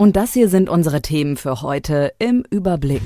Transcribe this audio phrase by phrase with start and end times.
[0.00, 3.02] Und das hier sind unsere Themen für heute im Überblick.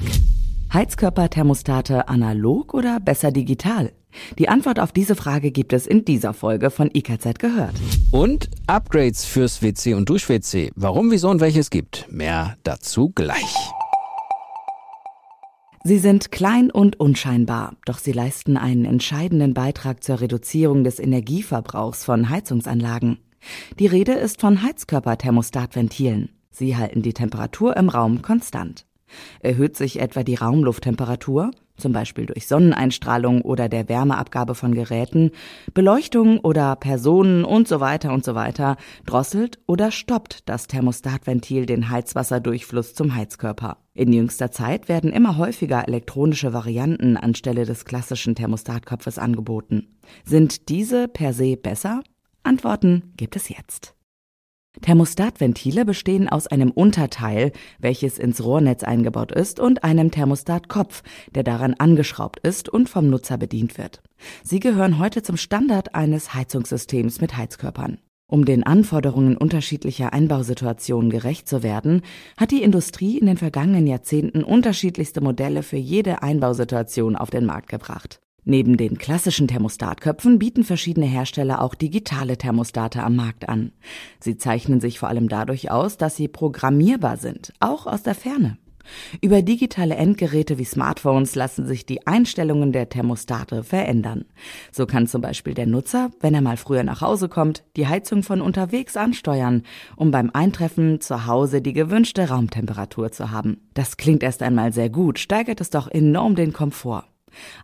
[0.74, 3.92] Heizkörperthermostate analog oder besser digital?
[4.38, 7.72] Die Antwort auf diese Frage gibt es in dieser Folge von IKZ gehört.
[8.10, 10.70] Und Upgrades fürs WC und Dusch-WC.
[10.76, 12.08] Warum, wieso und welches gibt?
[12.10, 13.56] Mehr dazu gleich.
[15.84, 22.04] Sie sind klein und unscheinbar, doch sie leisten einen entscheidenden Beitrag zur Reduzierung des Energieverbrauchs
[22.04, 23.16] von Heizungsanlagen.
[23.78, 26.28] Die Rede ist von Heizkörperthermostatventilen.
[26.52, 28.86] Sie halten die Temperatur im Raum konstant.
[29.40, 35.32] Erhöht sich etwa die Raumlufttemperatur, zum Beispiel durch Sonneneinstrahlung oder der Wärmeabgabe von Geräten,
[35.74, 41.90] Beleuchtung oder Personen und so weiter und so weiter, drosselt oder stoppt das Thermostatventil den
[41.90, 43.78] Heizwasserdurchfluss zum Heizkörper.
[43.94, 49.98] In jüngster Zeit werden immer häufiger elektronische Varianten anstelle des klassischen Thermostatkopfes angeboten.
[50.24, 52.02] Sind diese per se besser?
[52.42, 53.94] Antworten gibt es jetzt.
[54.80, 61.02] Thermostatventile bestehen aus einem Unterteil, welches ins Rohrnetz eingebaut ist, und einem Thermostatkopf,
[61.34, 64.02] der daran angeschraubt ist und vom Nutzer bedient wird.
[64.42, 67.98] Sie gehören heute zum Standard eines Heizungssystems mit Heizkörpern.
[68.32, 72.00] Um den Anforderungen unterschiedlicher Einbausituationen gerecht zu werden,
[72.38, 77.68] hat die Industrie in den vergangenen Jahrzehnten unterschiedlichste Modelle für jede Einbausituation auf den Markt
[77.68, 78.21] gebracht.
[78.44, 83.70] Neben den klassischen Thermostatköpfen bieten verschiedene Hersteller auch digitale Thermostate am Markt an.
[84.18, 88.58] Sie zeichnen sich vor allem dadurch aus, dass sie programmierbar sind, auch aus der Ferne.
[89.20, 94.24] Über digitale Endgeräte wie Smartphones lassen sich die Einstellungen der Thermostate verändern.
[94.72, 98.24] So kann zum Beispiel der Nutzer, wenn er mal früher nach Hause kommt, die Heizung
[98.24, 99.62] von unterwegs ansteuern,
[99.96, 103.60] um beim Eintreffen zu Hause die gewünschte Raumtemperatur zu haben.
[103.74, 107.04] Das klingt erst einmal sehr gut, steigert es doch enorm den Komfort.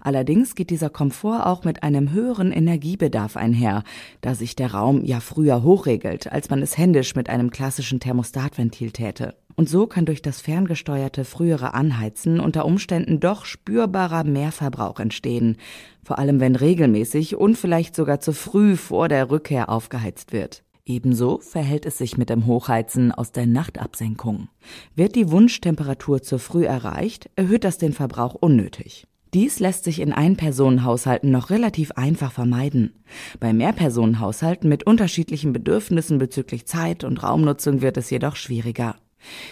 [0.01, 3.84] Allerdings geht dieser Komfort auch mit einem höheren Energiebedarf einher,
[4.21, 8.91] da sich der Raum ja früher hochregelt, als man es händisch mit einem klassischen Thermostatventil
[8.93, 9.34] täte.
[9.59, 15.56] Und so kann durch das ferngesteuerte frühere Anheizen unter Umständen doch spürbarer Mehrverbrauch entstehen,
[16.05, 20.62] vor allem wenn regelmäßig und vielleicht sogar zu früh vor der Rückkehr aufgeheizt wird.
[20.89, 24.49] Ebenso verhält es sich mit dem Hochheizen aus der Nachtabsenkung.
[24.95, 29.06] Wird die Wunschtemperatur zu früh erreicht, erhöht das den Verbrauch unnötig.
[29.34, 32.94] Dies lässt sich in Einpersonenhaushalten noch relativ einfach vermeiden.
[33.41, 38.97] Bei Mehrpersonenhaushalten mit unterschiedlichen Bedürfnissen bezüglich Zeit und Raumnutzung wird es jedoch schwieriger.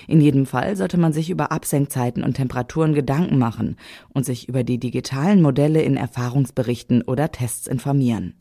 [0.06, 3.76] In jedem Fall sollte man sich über Absenkzeiten und Temperaturen Gedanken machen
[4.14, 8.34] und sich über die digitalen Modelle in Erfahrungsberichten oder Tests informieren.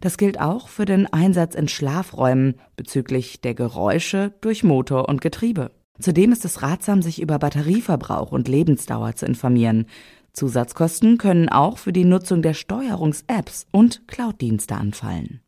[0.00, 5.70] Das gilt auch für den Einsatz in Schlafräumen bezüglich der Geräusche durch Motor und Getriebe.
[6.00, 9.86] Zudem ist es ratsam, sich über Batterieverbrauch und Lebensdauer zu informieren,
[10.32, 15.40] Zusatzkosten können auch für die Nutzung der Steuerungs-Apps und Cloud-Dienste anfallen.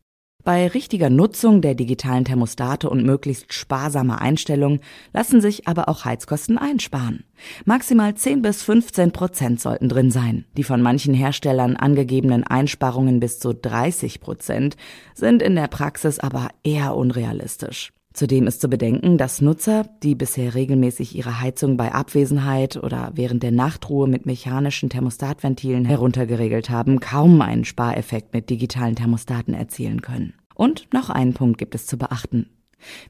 [0.45, 4.79] Bei richtiger Nutzung der digitalen Thermostate und möglichst sparsamer Einstellung
[5.11, 7.23] lassen sich aber auch Heizkosten einsparen.
[7.65, 10.45] Maximal 10 bis 15 Prozent sollten drin sein.
[10.55, 14.77] Die von manchen Herstellern angegebenen Einsparungen bis zu 30 Prozent
[15.15, 17.91] sind in der Praxis aber eher unrealistisch.
[18.15, 23.43] Zudem ist zu bedenken, dass Nutzer, die bisher regelmäßig ihre Heizung bei Abwesenheit oder während
[23.43, 30.33] der Nachtruhe mit mechanischen Thermostatventilen heruntergeregelt haben, kaum einen Spareffekt mit digitalen Thermostaten erzielen können.
[30.53, 32.54] Und noch einen Punkt gibt es zu beachten.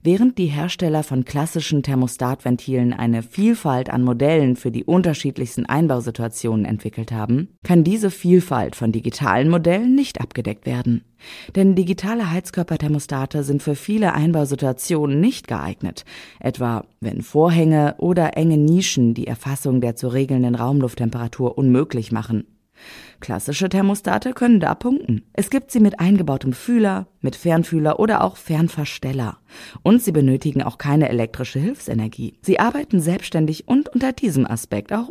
[0.04, 7.12] Während die Hersteller von klassischen Thermostatventilen eine Vielfalt an Modellen für die unterschiedlichsten Einbausituationen entwickelt
[7.12, 11.04] haben, kann diese Vielfalt von digitalen Modellen nicht abgedeckt werden.
[11.56, 16.06] Denn digitale Heizkörperthermostate sind für viele Einbausituationen nicht geeignet,
[16.40, 22.46] etwa wenn Vorhänge oder enge Nischen die Erfassung der zu regelnden Raumlufttemperatur unmöglich machen.
[23.20, 25.24] Klassische Thermostate können da punkten.
[25.34, 29.38] Es gibt sie mit eingebautem Fühler, mit Fernfühler oder auch Fernversteller.
[29.84, 32.38] Und sie benötigen auch keine elektrische Hilfsenergie.
[32.42, 35.10] Sie arbeiten selbstständig und unter diesem Aspekt auch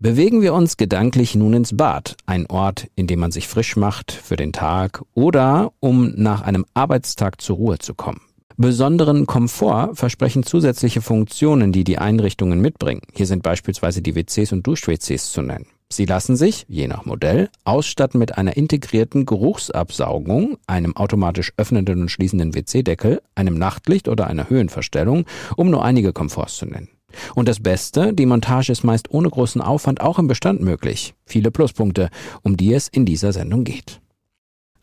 [0.00, 4.12] Bewegen wir uns gedanklich nun ins Bad, ein Ort, in dem man sich frisch macht
[4.12, 8.20] für den Tag oder um nach einem Arbeitstag zur Ruhe zu kommen.
[8.56, 13.02] Besonderen Komfort versprechen zusätzliche Funktionen, die die Einrichtungen mitbringen.
[13.12, 15.66] Hier sind beispielsweise die WCs und Dusch-WCs zu nennen.
[15.90, 22.10] Sie lassen sich, je nach Modell, ausstatten mit einer integrierten Geruchsabsaugung, einem automatisch öffnenden und
[22.10, 25.24] schließenden WC-Deckel, einem Nachtlicht oder einer Höhenverstellung,
[25.56, 26.90] um nur einige Komforts zu nennen.
[27.34, 31.14] Und das Beste, die Montage ist meist ohne großen Aufwand auch im Bestand möglich.
[31.26, 32.08] Viele Pluspunkte,
[32.42, 34.00] um die es in dieser Sendung geht.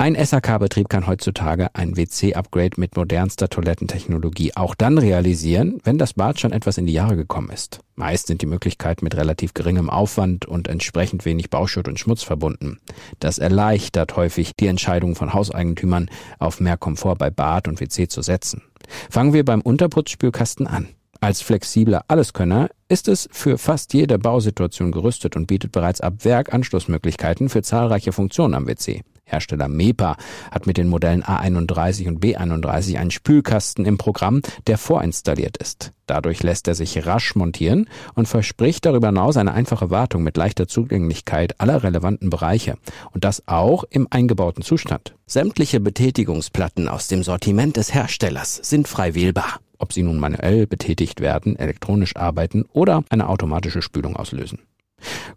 [0.02, 6.40] Ein SAK-Betrieb kann heutzutage ein WC-Upgrade mit modernster Toilettentechnologie auch dann realisieren, wenn das Bad
[6.40, 7.82] schon etwas in die Jahre gekommen ist.
[7.94, 12.80] Meist sind die Möglichkeiten mit relativ geringem Aufwand und entsprechend wenig Bauschutt und Schmutz verbunden.
[13.20, 16.10] Das erleichtert häufig die Entscheidung von Hauseigentümern,
[16.40, 18.64] auf mehr Komfort bei Bad und WC zu setzen.
[19.12, 20.88] Fangen wir beim Unterputzspülkasten an.
[21.20, 26.56] Als flexibler Alleskönner ist es für fast jede Bausituation gerüstet und bietet bereits ab Werk
[26.56, 29.04] Anschlussmöglichkeiten für zahlreiche Funktionen am WC.
[29.32, 30.18] Hersteller MEPA
[30.52, 35.94] hat mit den Modellen A31 und B31 einen Spülkasten im Programm, der vorinstalliert ist.
[36.06, 40.68] Dadurch lässt er sich rasch montieren und verspricht darüber hinaus eine einfache Wartung mit leichter
[40.68, 42.78] Zugänglichkeit aller relevanten Bereiche
[43.12, 45.16] und das auch im eingebauten Zustand.
[45.26, 51.22] Sämtliche Betätigungsplatten aus dem Sortiment des Herstellers sind frei wählbar ob sie nun manuell betätigt
[51.22, 54.60] werden, elektronisch arbeiten oder eine automatische Spülung auslösen.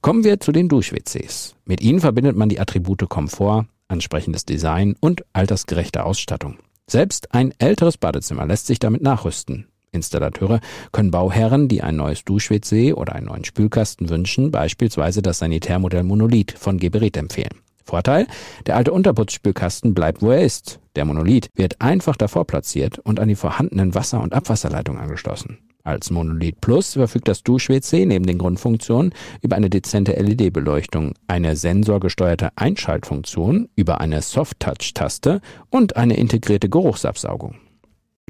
[0.02, 1.56] Kommen wir zu den Dusch-WCs.
[1.64, 6.58] Mit ihnen verbindet man die Attribute Komfort, ansprechendes Design und altersgerechte Ausstattung.
[6.86, 9.68] Selbst ein älteres Badezimmer lässt sich damit nachrüsten.
[9.92, 10.60] Installateure
[10.92, 16.54] können Bauherren, die ein neues Dusch-WC oder einen neuen Spülkasten wünschen, beispielsweise das Sanitärmodell Monolith
[16.58, 17.60] von Geberit empfehlen.
[17.84, 18.26] Vorteil,
[18.66, 20.80] der alte Unterputzspülkasten bleibt, wo er ist.
[20.96, 25.58] Der Monolith wird einfach davor platziert und an die vorhandenen Wasser- und Abwasserleitungen angeschlossen.
[25.84, 32.48] Als Monolith Plus verfügt das Dusch-WC neben den Grundfunktionen über eine dezente LED-Beleuchtung, eine sensorgesteuerte
[32.56, 37.56] Einschaltfunktion über eine Soft-Touch-Taste und eine integrierte Geruchsabsaugung.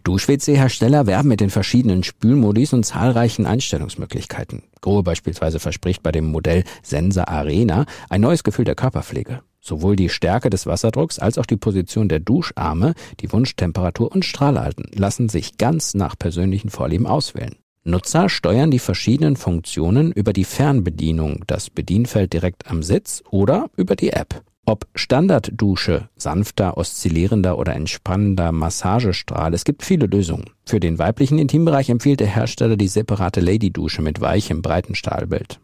[0.04, 4.62] Dusch-WC-Hersteller werben mit den verschiedenen Spülmodis und zahlreichen Einstellungsmöglichkeiten.
[4.82, 9.40] Grohe beispielsweise verspricht bei dem Modell Sensa Arena ein neues Gefühl der Körperpflege.
[9.60, 14.90] Sowohl die Stärke des Wasserdrucks als auch die Position der Duscharme, die Wunschtemperatur und Strahlalten
[14.94, 17.56] lassen sich ganz nach persönlichen Vorlieben auswählen.
[17.82, 23.96] Nutzer steuern die verschiedenen Funktionen über die Fernbedienung, das Bedienfeld direkt am Sitz oder über
[23.96, 24.42] die App.
[24.66, 30.50] Ob Standarddusche, sanfter, oszillierender oder entspannender Massagestrahl, es gibt viele Lösungen.
[30.64, 35.60] Für den weiblichen Intimbereich empfiehlt der Hersteller die separate Lady-Dusche mit weichem, breiten Stahlbild.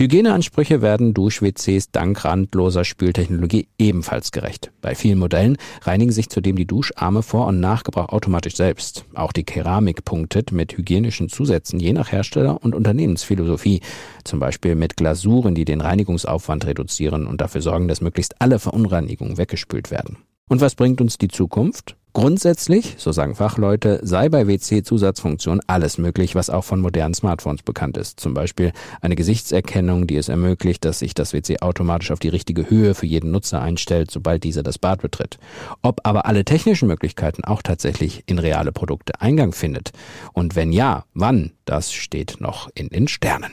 [0.00, 4.72] Hygieneansprüche werden Dusch-WCs dank randloser Spültechnologie ebenfalls gerecht.
[4.80, 9.04] Bei vielen Modellen reinigen sich zudem die Duscharme vor und nach Gebrauch automatisch selbst.
[9.12, 13.82] Auch die Keramik punktet mit hygienischen Zusätzen je nach Hersteller und Unternehmensphilosophie,
[14.24, 19.36] zum Beispiel mit Glasuren, die den Reinigungsaufwand reduzieren und dafür sorgen, dass möglichst alle Verunreinigungen
[19.36, 20.16] weggespült werden.
[20.48, 21.96] Und was bringt uns die Zukunft?
[22.12, 27.96] Grundsätzlich, so sagen Fachleute, sei bei WC-Zusatzfunktion alles möglich, was auch von modernen Smartphones bekannt
[27.96, 28.18] ist.
[28.18, 32.68] Zum Beispiel eine Gesichtserkennung, die es ermöglicht, dass sich das WC automatisch auf die richtige
[32.68, 35.38] Höhe für jeden Nutzer einstellt, sobald dieser das Bad betritt.
[35.82, 39.92] Ob aber alle technischen Möglichkeiten auch tatsächlich in reale Produkte Eingang findet
[40.32, 43.52] und wenn ja, wann, das steht noch in den Sternen.